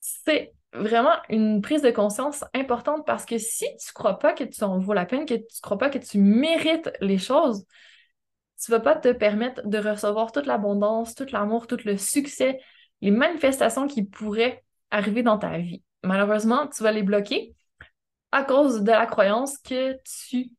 [0.01, 4.65] C'est vraiment une prise de conscience importante parce que si tu crois pas que tu
[4.65, 7.65] en vaut la peine, que tu crois pas que tu mérites les choses,
[8.63, 12.61] tu vas pas te permettre de recevoir toute l'abondance, tout l'amour, tout le succès,
[13.01, 15.83] les manifestations qui pourraient arriver dans ta vie.
[16.05, 17.55] Malheureusement, tu vas les bloquer
[18.31, 20.51] à cause de la croyance que tu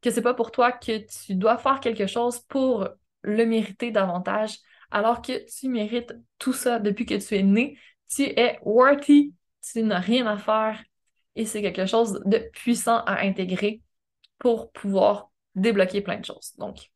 [0.00, 2.88] que c'est pas pour toi que tu dois faire quelque chose pour
[3.22, 4.58] le mériter davantage,
[4.90, 7.78] alors que tu mérites tout ça depuis que tu es né.
[8.08, 10.82] Tu es worthy, tu n'as rien à faire
[11.36, 13.82] et c'est quelque chose de puissant à intégrer
[14.38, 16.54] pour pouvoir débloquer plein de choses.
[16.58, 16.90] Donc,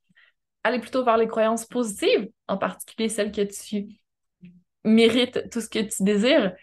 [0.64, 4.00] allez plutôt vers les croyances positives, en particulier celles que tu
[4.84, 6.54] mérites tout ce que tu désires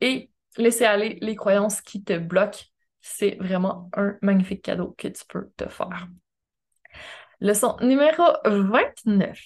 [0.00, 2.64] et laisser aller les croyances qui te bloquent
[3.08, 6.06] c'est vraiment un magnifique cadeau que tu peux te faire.
[7.40, 9.38] Leçon numéro 29.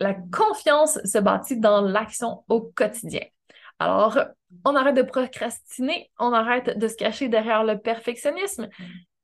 [0.00, 3.22] La confiance se bâtit dans l'action au quotidien.
[3.78, 4.18] Alors,
[4.64, 8.68] on arrête de procrastiner, on arrête de se cacher derrière le perfectionnisme.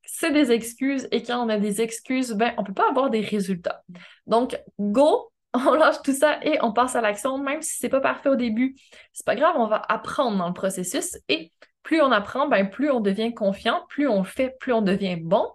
[0.05, 3.21] C'est des excuses et quand on a des excuses, ben, on peut pas avoir des
[3.21, 3.83] résultats.
[4.27, 8.01] Donc, go, on lâche tout ça et on passe à l'action, même si c'est pas
[8.01, 8.77] parfait au début.
[9.13, 12.91] C'est pas grave, on va apprendre dans le processus et plus on apprend, ben, plus
[12.91, 15.49] on devient confiant, plus on fait, plus on devient bon.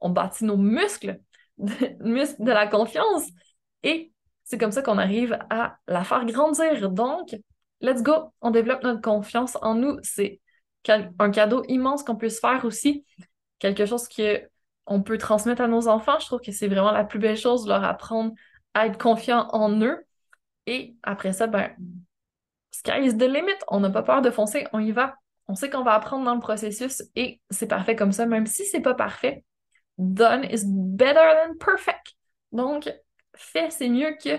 [0.00, 1.20] On bâtit nos muscles,
[2.00, 3.24] muscles de la confiance
[3.82, 4.12] et
[4.44, 6.90] c'est comme ça qu'on arrive à la faire grandir.
[6.90, 7.36] Donc,
[7.80, 9.98] let's go, on développe notre confiance en nous.
[10.02, 10.40] C'est
[10.88, 13.04] un cadeau immense qu'on peut se faire aussi,
[13.58, 16.18] quelque chose qu'on peut transmettre à nos enfants.
[16.18, 18.32] Je trouve que c'est vraiment la plus belle chose, de leur apprendre
[18.72, 20.02] à être confiant en eux.
[20.66, 21.70] Et après ça, ben,
[22.70, 23.58] sky is the limit.
[23.68, 25.16] On n'a pas peur de foncer, on y va.
[25.48, 28.64] On sait qu'on va apprendre dans le processus et c'est parfait comme ça, même si
[28.66, 29.44] c'est pas parfait.
[29.96, 32.14] Done is better than perfect.
[32.52, 32.88] Donc,
[33.34, 34.38] fait, c'est mieux que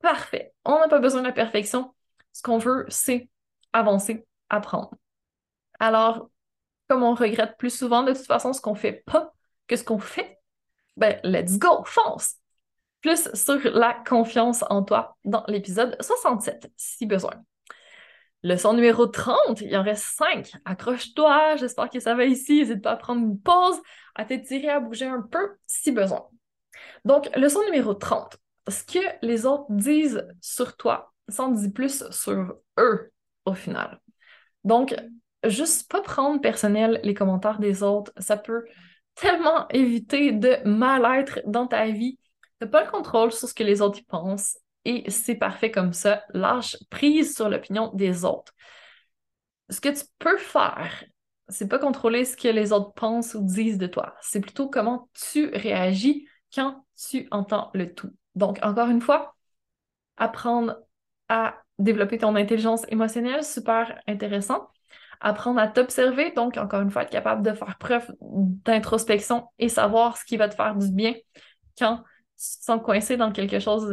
[0.00, 0.52] parfait.
[0.64, 1.94] On n'a pas besoin de la perfection.
[2.32, 3.28] Ce qu'on veut, c'est
[3.72, 4.94] avancer, apprendre.
[5.80, 6.30] Alors,
[6.88, 9.32] comme on regrette plus souvent de toute façon ce qu'on fait pas
[9.66, 10.38] que ce qu'on fait,
[10.96, 12.36] ben, let's go, fonce!
[13.00, 17.34] Plus sur la confiance en toi dans l'épisode 67, si besoin.
[18.44, 20.52] Leçon numéro 30, il en reste 5.
[20.66, 22.58] Accroche-toi, j'espère que ça va ici.
[22.58, 23.80] N'hésite pas à prendre une pause,
[24.14, 26.28] à t'étirer, à bouger un peu si besoin.
[27.06, 28.36] Donc, leçon numéro 30.
[28.68, 33.12] Ce que les autres disent sur toi s'en dit plus sur eux
[33.46, 33.98] au final.
[34.62, 34.94] Donc,
[35.46, 38.66] juste pas prendre personnel les commentaires des autres, ça peut
[39.14, 42.18] tellement éviter de mal-être dans ta vie.
[42.58, 45.92] T'as pas le contrôle sur ce que les autres y pensent et c'est parfait comme
[45.92, 46.22] ça.
[46.32, 48.52] Lâche prise sur l'opinion des autres.
[49.70, 51.04] Ce que tu peux faire,
[51.48, 54.14] c'est pas contrôler ce que les autres pensent ou disent de toi.
[54.20, 58.10] C'est plutôt comment tu réagis quand tu entends le tout.
[58.34, 59.36] Donc, encore une fois,
[60.16, 60.76] apprendre
[61.28, 64.68] à développer ton intelligence émotionnelle, super intéressant.
[65.20, 70.16] Apprendre à t'observer, donc encore une fois, être capable de faire preuve d'introspection et savoir
[70.18, 71.14] ce qui va te faire du bien
[71.78, 71.98] quand
[72.36, 73.90] tu te sens coincé dans quelque chose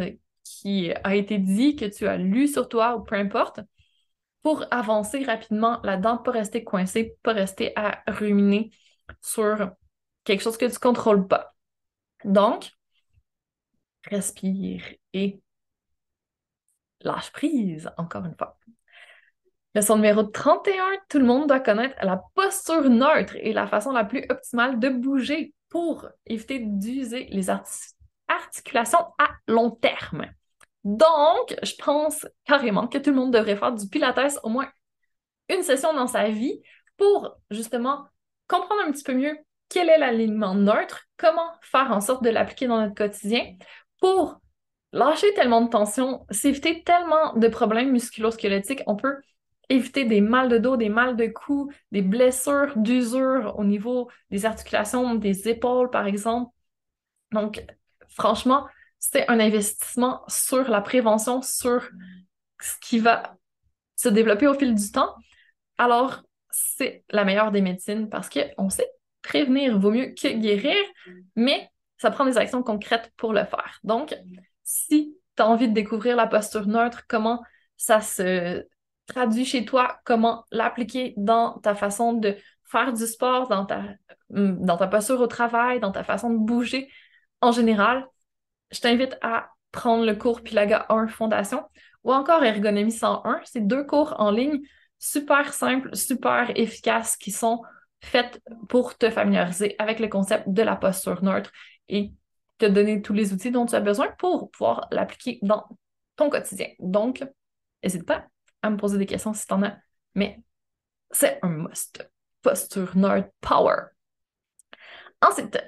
[0.59, 3.61] qui a été dit, que tu as lu sur toi ou peu importe,
[4.41, 8.71] pour avancer rapidement là-dedans, pas rester coincé, pas rester à ruminer
[9.21, 9.71] sur
[10.23, 11.53] quelque chose que tu ne contrôles pas.
[12.25, 12.71] Donc,
[14.05, 14.83] respire
[15.13, 15.41] et
[17.01, 18.57] lâche prise, encore une fois.
[19.73, 24.03] Leçon numéro 31, tout le monde doit connaître la posture neutre et la façon la
[24.03, 27.49] plus optimale de bouger pour éviter d'user les
[28.27, 30.25] articulations à long terme.
[30.83, 34.69] Donc, je pense carrément que tout le monde devrait faire du Pilates au moins
[35.49, 36.61] une session dans sa vie
[36.97, 38.07] pour justement
[38.47, 39.37] comprendre un petit peu mieux
[39.69, 43.55] quel est l'alignement neutre, comment faire en sorte de l'appliquer dans notre quotidien
[44.01, 44.41] pour
[44.91, 49.21] lâcher tellement de tension, s'éviter tellement de problèmes musculo-squelettiques, on peut
[49.69, 54.45] éviter des mal de dos, des mal de cou, des blessures d'usure au niveau des
[54.45, 56.51] articulations, des épaules, par exemple.
[57.31, 57.63] Donc,
[58.09, 58.67] franchement,
[59.01, 61.89] c'est un investissement sur la prévention, sur
[62.61, 63.35] ce qui va
[63.95, 65.13] se développer au fil du temps.
[65.77, 68.89] Alors, c'est la meilleure des médecines parce qu'on sait
[69.23, 70.77] prévenir vaut mieux que guérir,
[71.35, 73.79] mais ça prend des actions concrètes pour le faire.
[73.83, 74.15] Donc,
[74.63, 77.41] si tu as envie de découvrir la posture neutre, comment
[77.77, 78.63] ça se
[79.07, 83.83] traduit chez toi, comment l'appliquer dans ta façon de faire du sport, dans ta,
[84.29, 86.87] dans ta posture au travail, dans ta façon de bouger
[87.41, 88.07] en général,
[88.71, 91.63] je t'invite à prendre le cours Pilaga 1 Fondation
[92.03, 93.41] ou encore Ergonomie 101.
[93.45, 94.61] C'est deux cours en ligne
[94.99, 97.61] super simples, super efficaces qui sont
[98.01, 101.51] faits pour te familiariser avec le concept de la posture neutre
[101.89, 102.11] et
[102.57, 105.65] te donner tous les outils dont tu as besoin pour pouvoir l'appliquer dans
[106.15, 106.67] ton quotidien.
[106.79, 107.23] Donc,
[107.83, 108.27] n'hésite pas
[108.61, 109.77] à me poser des questions si tu en as,
[110.15, 110.39] mais
[111.11, 112.07] c'est un must.
[112.41, 113.91] Posture Nerd Power.
[115.21, 115.59] Ensuite,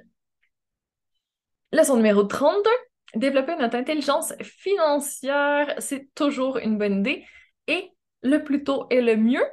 [1.71, 2.69] leçon numéro 32,
[3.15, 7.25] développer notre intelligence financière, c'est toujours une bonne idée
[7.67, 7.91] et
[8.21, 9.45] le plus tôt est le mieux.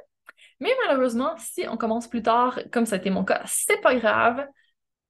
[0.59, 3.95] Mais malheureusement, si on commence plus tard, comme ça a été mon cas, c'est pas
[3.95, 4.45] grave.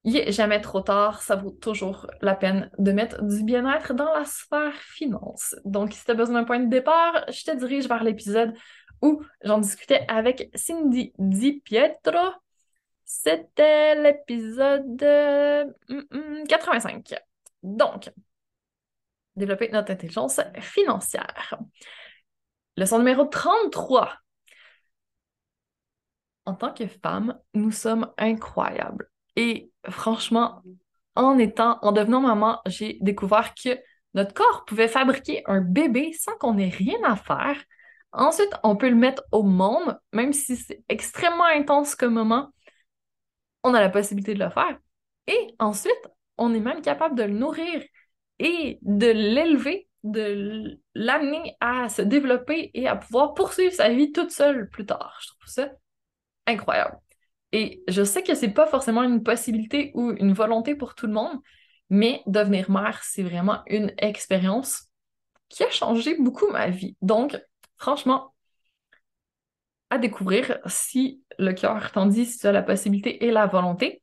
[0.04, 4.12] Il n'est jamais trop tard, ça vaut toujours la peine de mettre du bien-être dans
[4.14, 5.56] la sphère finance.
[5.64, 8.56] Donc, si tu as besoin d'un point de départ, je te dirige vers l'épisode
[9.02, 12.18] où j'en discutais avec Cindy Di Pietro.
[13.04, 15.04] C'était l'épisode
[16.47, 17.14] 85.
[17.62, 18.10] Donc,
[19.36, 21.57] développer notre intelligence financière.
[22.77, 24.13] Leçon numéro 33.
[26.45, 29.09] En tant que femme, nous sommes incroyables.
[29.36, 30.61] Et franchement,
[31.15, 33.79] en étant, en devenant maman, j'ai découvert que
[34.13, 37.61] notre corps pouvait fabriquer un bébé sans qu'on ait rien à faire.
[38.11, 42.49] Ensuite, on peut le mettre au monde, même si c'est extrêmement intense comme moment,
[43.63, 44.77] on a la possibilité de le faire.
[45.27, 47.84] Et ensuite, on est même capable de le nourrir
[48.42, 54.32] et de l'élever, de l'amener à se développer et à pouvoir poursuivre sa vie toute
[54.32, 55.18] seule plus tard.
[55.22, 55.72] Je trouve ça
[56.48, 56.98] incroyable.
[57.52, 61.14] Et je sais que c'est pas forcément une possibilité ou une volonté pour tout le
[61.14, 61.39] monde,
[61.89, 64.88] mais devenir mère, c'est vraiment une expérience
[65.50, 66.98] qui a changé beaucoup ma vie.
[67.02, 67.39] Donc,
[67.78, 68.34] franchement,
[69.92, 74.02] à découvrir si le cœur t'en dit, si tu as la possibilité et la volonté.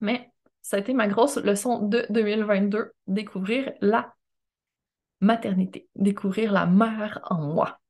[0.00, 0.30] Mais
[0.68, 4.14] ça a été ma grosse leçon de 2022, découvrir la
[5.22, 7.80] maternité, découvrir la mère en moi.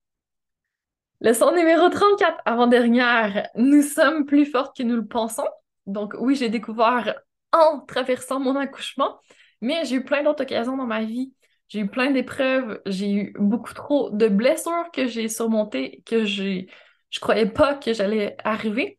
[1.21, 5.49] Leçon numéro 34, avant-dernière, nous sommes plus fortes que nous le pensons.
[5.87, 7.21] Donc oui, j'ai découvert
[7.51, 9.19] en traversant mon accouchement,
[9.61, 11.35] mais j'ai eu plein d'autres occasions dans ma vie.
[11.67, 16.71] J'ai eu plein d'épreuves, j'ai eu beaucoup trop de blessures que j'ai surmontées, que j'ai,
[17.11, 18.98] je croyais pas que j'allais arriver.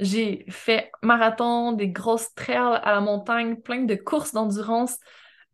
[0.00, 4.96] J'ai fait marathon, des grosses trails à la montagne, plein de courses d'endurance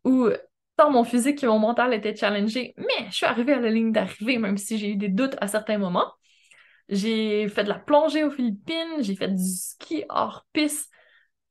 [0.05, 0.28] où
[0.76, 3.92] tant mon physique que mon mental étaient challengés, mais je suis arrivée à la ligne
[3.92, 6.12] d'arrivée, même si j'ai eu des doutes à certains moments.
[6.88, 10.90] J'ai fait de la plongée aux Philippines, j'ai fait du ski hors piste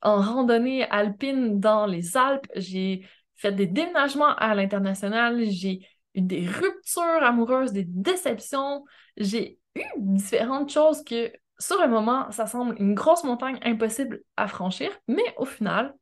[0.00, 6.46] en randonnée alpine dans les Alpes, j'ai fait des déménagements à l'international, j'ai eu des
[6.46, 8.84] ruptures amoureuses, des déceptions,
[9.18, 14.48] j'ai eu différentes choses que sur le moment, ça semble une grosse montagne impossible à
[14.48, 15.94] franchir, mais au final,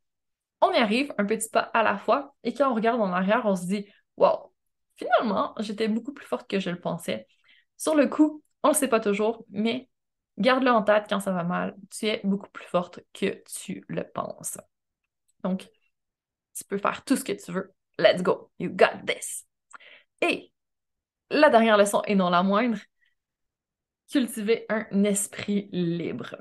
[0.60, 3.42] on y arrive un petit pas à la fois et quand on regarde en arrière,
[3.44, 3.86] on se dit
[4.16, 4.52] Wow,
[4.96, 7.26] finalement, j'étais beaucoup plus forte que je le pensais.
[7.76, 9.88] Sur le coup, on le sait pas toujours, mais
[10.38, 11.76] garde-le en tête quand ça va mal.
[11.90, 14.58] Tu es beaucoup plus forte que tu le penses.
[15.42, 15.68] Donc,
[16.54, 17.72] tu peux faire tout ce que tu veux.
[17.98, 18.50] Let's go.
[18.58, 19.46] You got this.
[20.20, 20.52] Et
[21.30, 22.78] la dernière leçon, et non la moindre,
[24.10, 26.36] cultiver un esprit libre.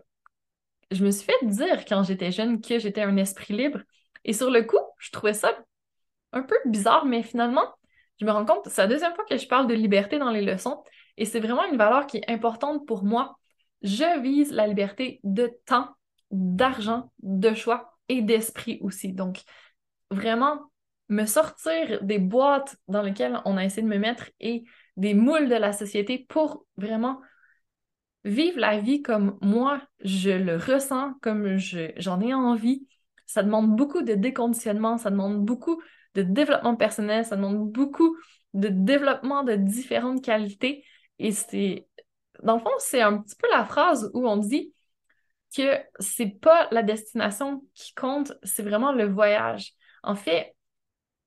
[0.92, 3.80] Je me suis fait dire quand j'étais jeune que j'étais un esprit libre.
[4.26, 5.54] Et sur le coup, je trouvais ça
[6.32, 7.66] un peu bizarre, mais finalement,
[8.20, 10.42] je me rends compte, c'est la deuxième fois que je parle de liberté dans les
[10.42, 10.84] leçons,
[11.18, 13.38] et c'est vraiment une valeur qui est importante pour moi.
[13.82, 15.90] Je vise la liberté de temps,
[16.32, 19.14] d'argent, de choix et d'esprit aussi.
[19.14, 19.42] Donc,
[20.10, 20.72] vraiment,
[21.10, 24.64] me sortir des boîtes dans lesquelles on a essayé de me mettre et
[24.98, 27.20] des moules de la société pour vraiment
[28.24, 32.88] vivre la vie comme moi, je le ressens, comme j'en ai envie,
[33.26, 35.82] ça demande beaucoup de déconditionnement, ça demande beaucoup
[36.16, 38.16] de développement personnel, ça demande beaucoup
[38.54, 40.86] de développement de différentes qualités.
[41.20, 41.88] Et c'est,
[42.44, 44.74] dans le fond, c'est un petit peu la phrase où on dit
[45.56, 49.74] que c'est pas la destination qui compte, c'est vraiment le voyage.
[50.04, 50.56] En fait,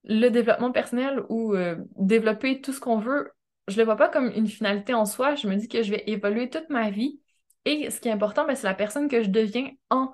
[0.04, 3.32] le développement personnel ou euh, développer tout ce qu'on veut,
[3.68, 5.34] je le vois pas comme une finalité en soi.
[5.34, 7.20] Je me dis que je vais évoluer toute ma vie.
[7.64, 10.12] Et ce qui est important, ben, c'est la personne que je deviens en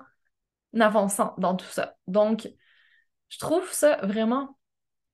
[0.79, 1.95] avançant dans tout ça.
[2.07, 2.49] Donc,
[3.29, 4.57] je trouve ça vraiment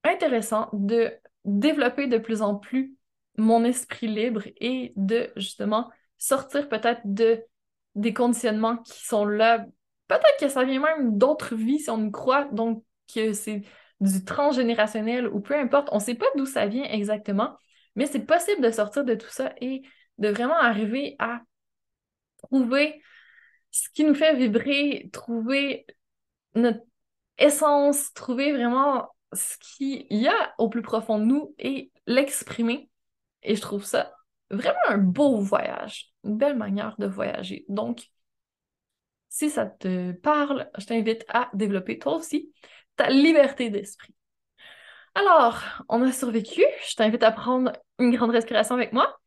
[0.04, 1.12] intéressant de
[1.46, 2.96] développer de plus en plus
[3.38, 7.44] mon esprit libre et de justement sortir peut-être de
[7.96, 9.66] des conditionnements qui sont là.
[10.08, 12.84] Peut-être que ça vient même d'autres vies si on y croit, donc
[13.14, 13.64] que c'est
[14.00, 17.58] du transgénérationnel ou peu importe, on ne sait pas d'où ça vient exactement,
[18.00, 19.82] mais c'est possible de sortir de tout ça et
[20.20, 21.42] de vraiment arriver à
[22.38, 23.04] trouver
[23.72, 25.86] ce qui nous fait vibrer, trouver
[26.56, 26.80] notre
[27.38, 32.90] essence, trouver vraiment ce qu'il y a au plus profond de nous et l'exprimer.
[33.44, 34.14] Et je trouve ça
[34.50, 37.66] vraiment un beau voyage, une belle manière de voyager.
[37.68, 38.08] Donc,
[39.28, 42.54] si ça te parle, je t'invite à développer toi aussi
[42.96, 44.16] ta liberté d'esprit.
[45.20, 46.64] Alors, on a survécu.
[46.88, 49.20] Je t'invite à prendre une grande respiration avec moi.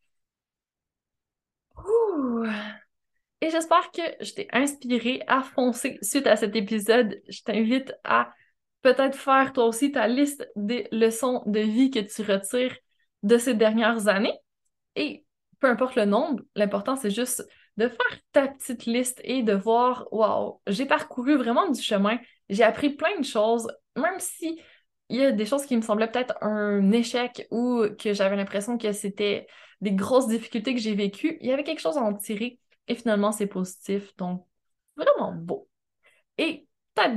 [3.41, 7.21] Et j'espère que je t'ai inspiré à foncer suite à cet épisode.
[7.29, 8.33] Je t'invite à
[8.81, 12.75] peut-être faire toi aussi ta liste des leçons de vie que tu retires
[13.21, 14.37] de ces dernières années.
[14.95, 15.25] Et
[15.59, 20.07] peu importe le nombre, l'important c'est juste de faire ta petite liste et de voir,
[20.11, 22.17] waouh, j'ai parcouru vraiment du chemin,
[22.49, 24.59] j'ai appris plein de choses, même si
[25.09, 28.77] il y a des choses qui me semblaient peut-être un échec ou que j'avais l'impression
[28.77, 29.47] que c'était
[29.81, 32.59] des grosses difficultés que j'ai vécues, il y avait quelque chose à en tirer.
[32.87, 34.15] Et finalement, c'est positif.
[34.17, 34.45] Donc,
[34.95, 35.67] vraiment beau.
[36.37, 36.67] Et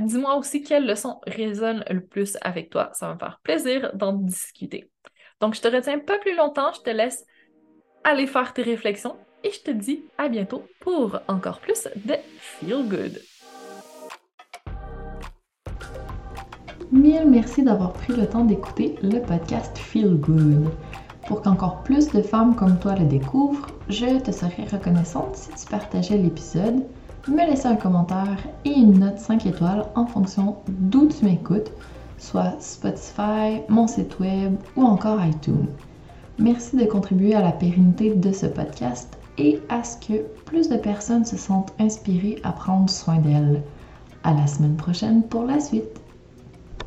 [0.01, 2.89] dis-moi aussi quelle leçon résonne le plus avec toi.
[2.93, 4.89] Ça va me faire plaisir d'en discuter.
[5.39, 6.71] Donc, je te retiens pas plus longtemps.
[6.73, 7.25] Je te laisse
[8.03, 12.87] aller faire tes réflexions et je te dis à bientôt pour encore plus de Feel
[12.87, 13.36] Good.
[16.91, 20.69] Mille merci d'avoir pris le temps d'écouter le podcast Feel Good.
[21.27, 25.69] Pour qu'encore plus de femmes comme toi le découvrent, je te serais reconnaissante si tu
[25.69, 26.83] partageais l'épisode,
[27.27, 31.71] me laissais un commentaire et une note 5 étoiles en fonction d'où tu m'écoutes,
[32.17, 35.67] soit Spotify, mon site web ou encore iTunes.
[36.39, 40.77] Merci de contribuer à la pérennité de ce podcast et à ce que plus de
[40.77, 43.61] personnes se sentent inspirées à prendre soin d'elles.
[44.23, 45.96] À la semaine prochaine pour la suite.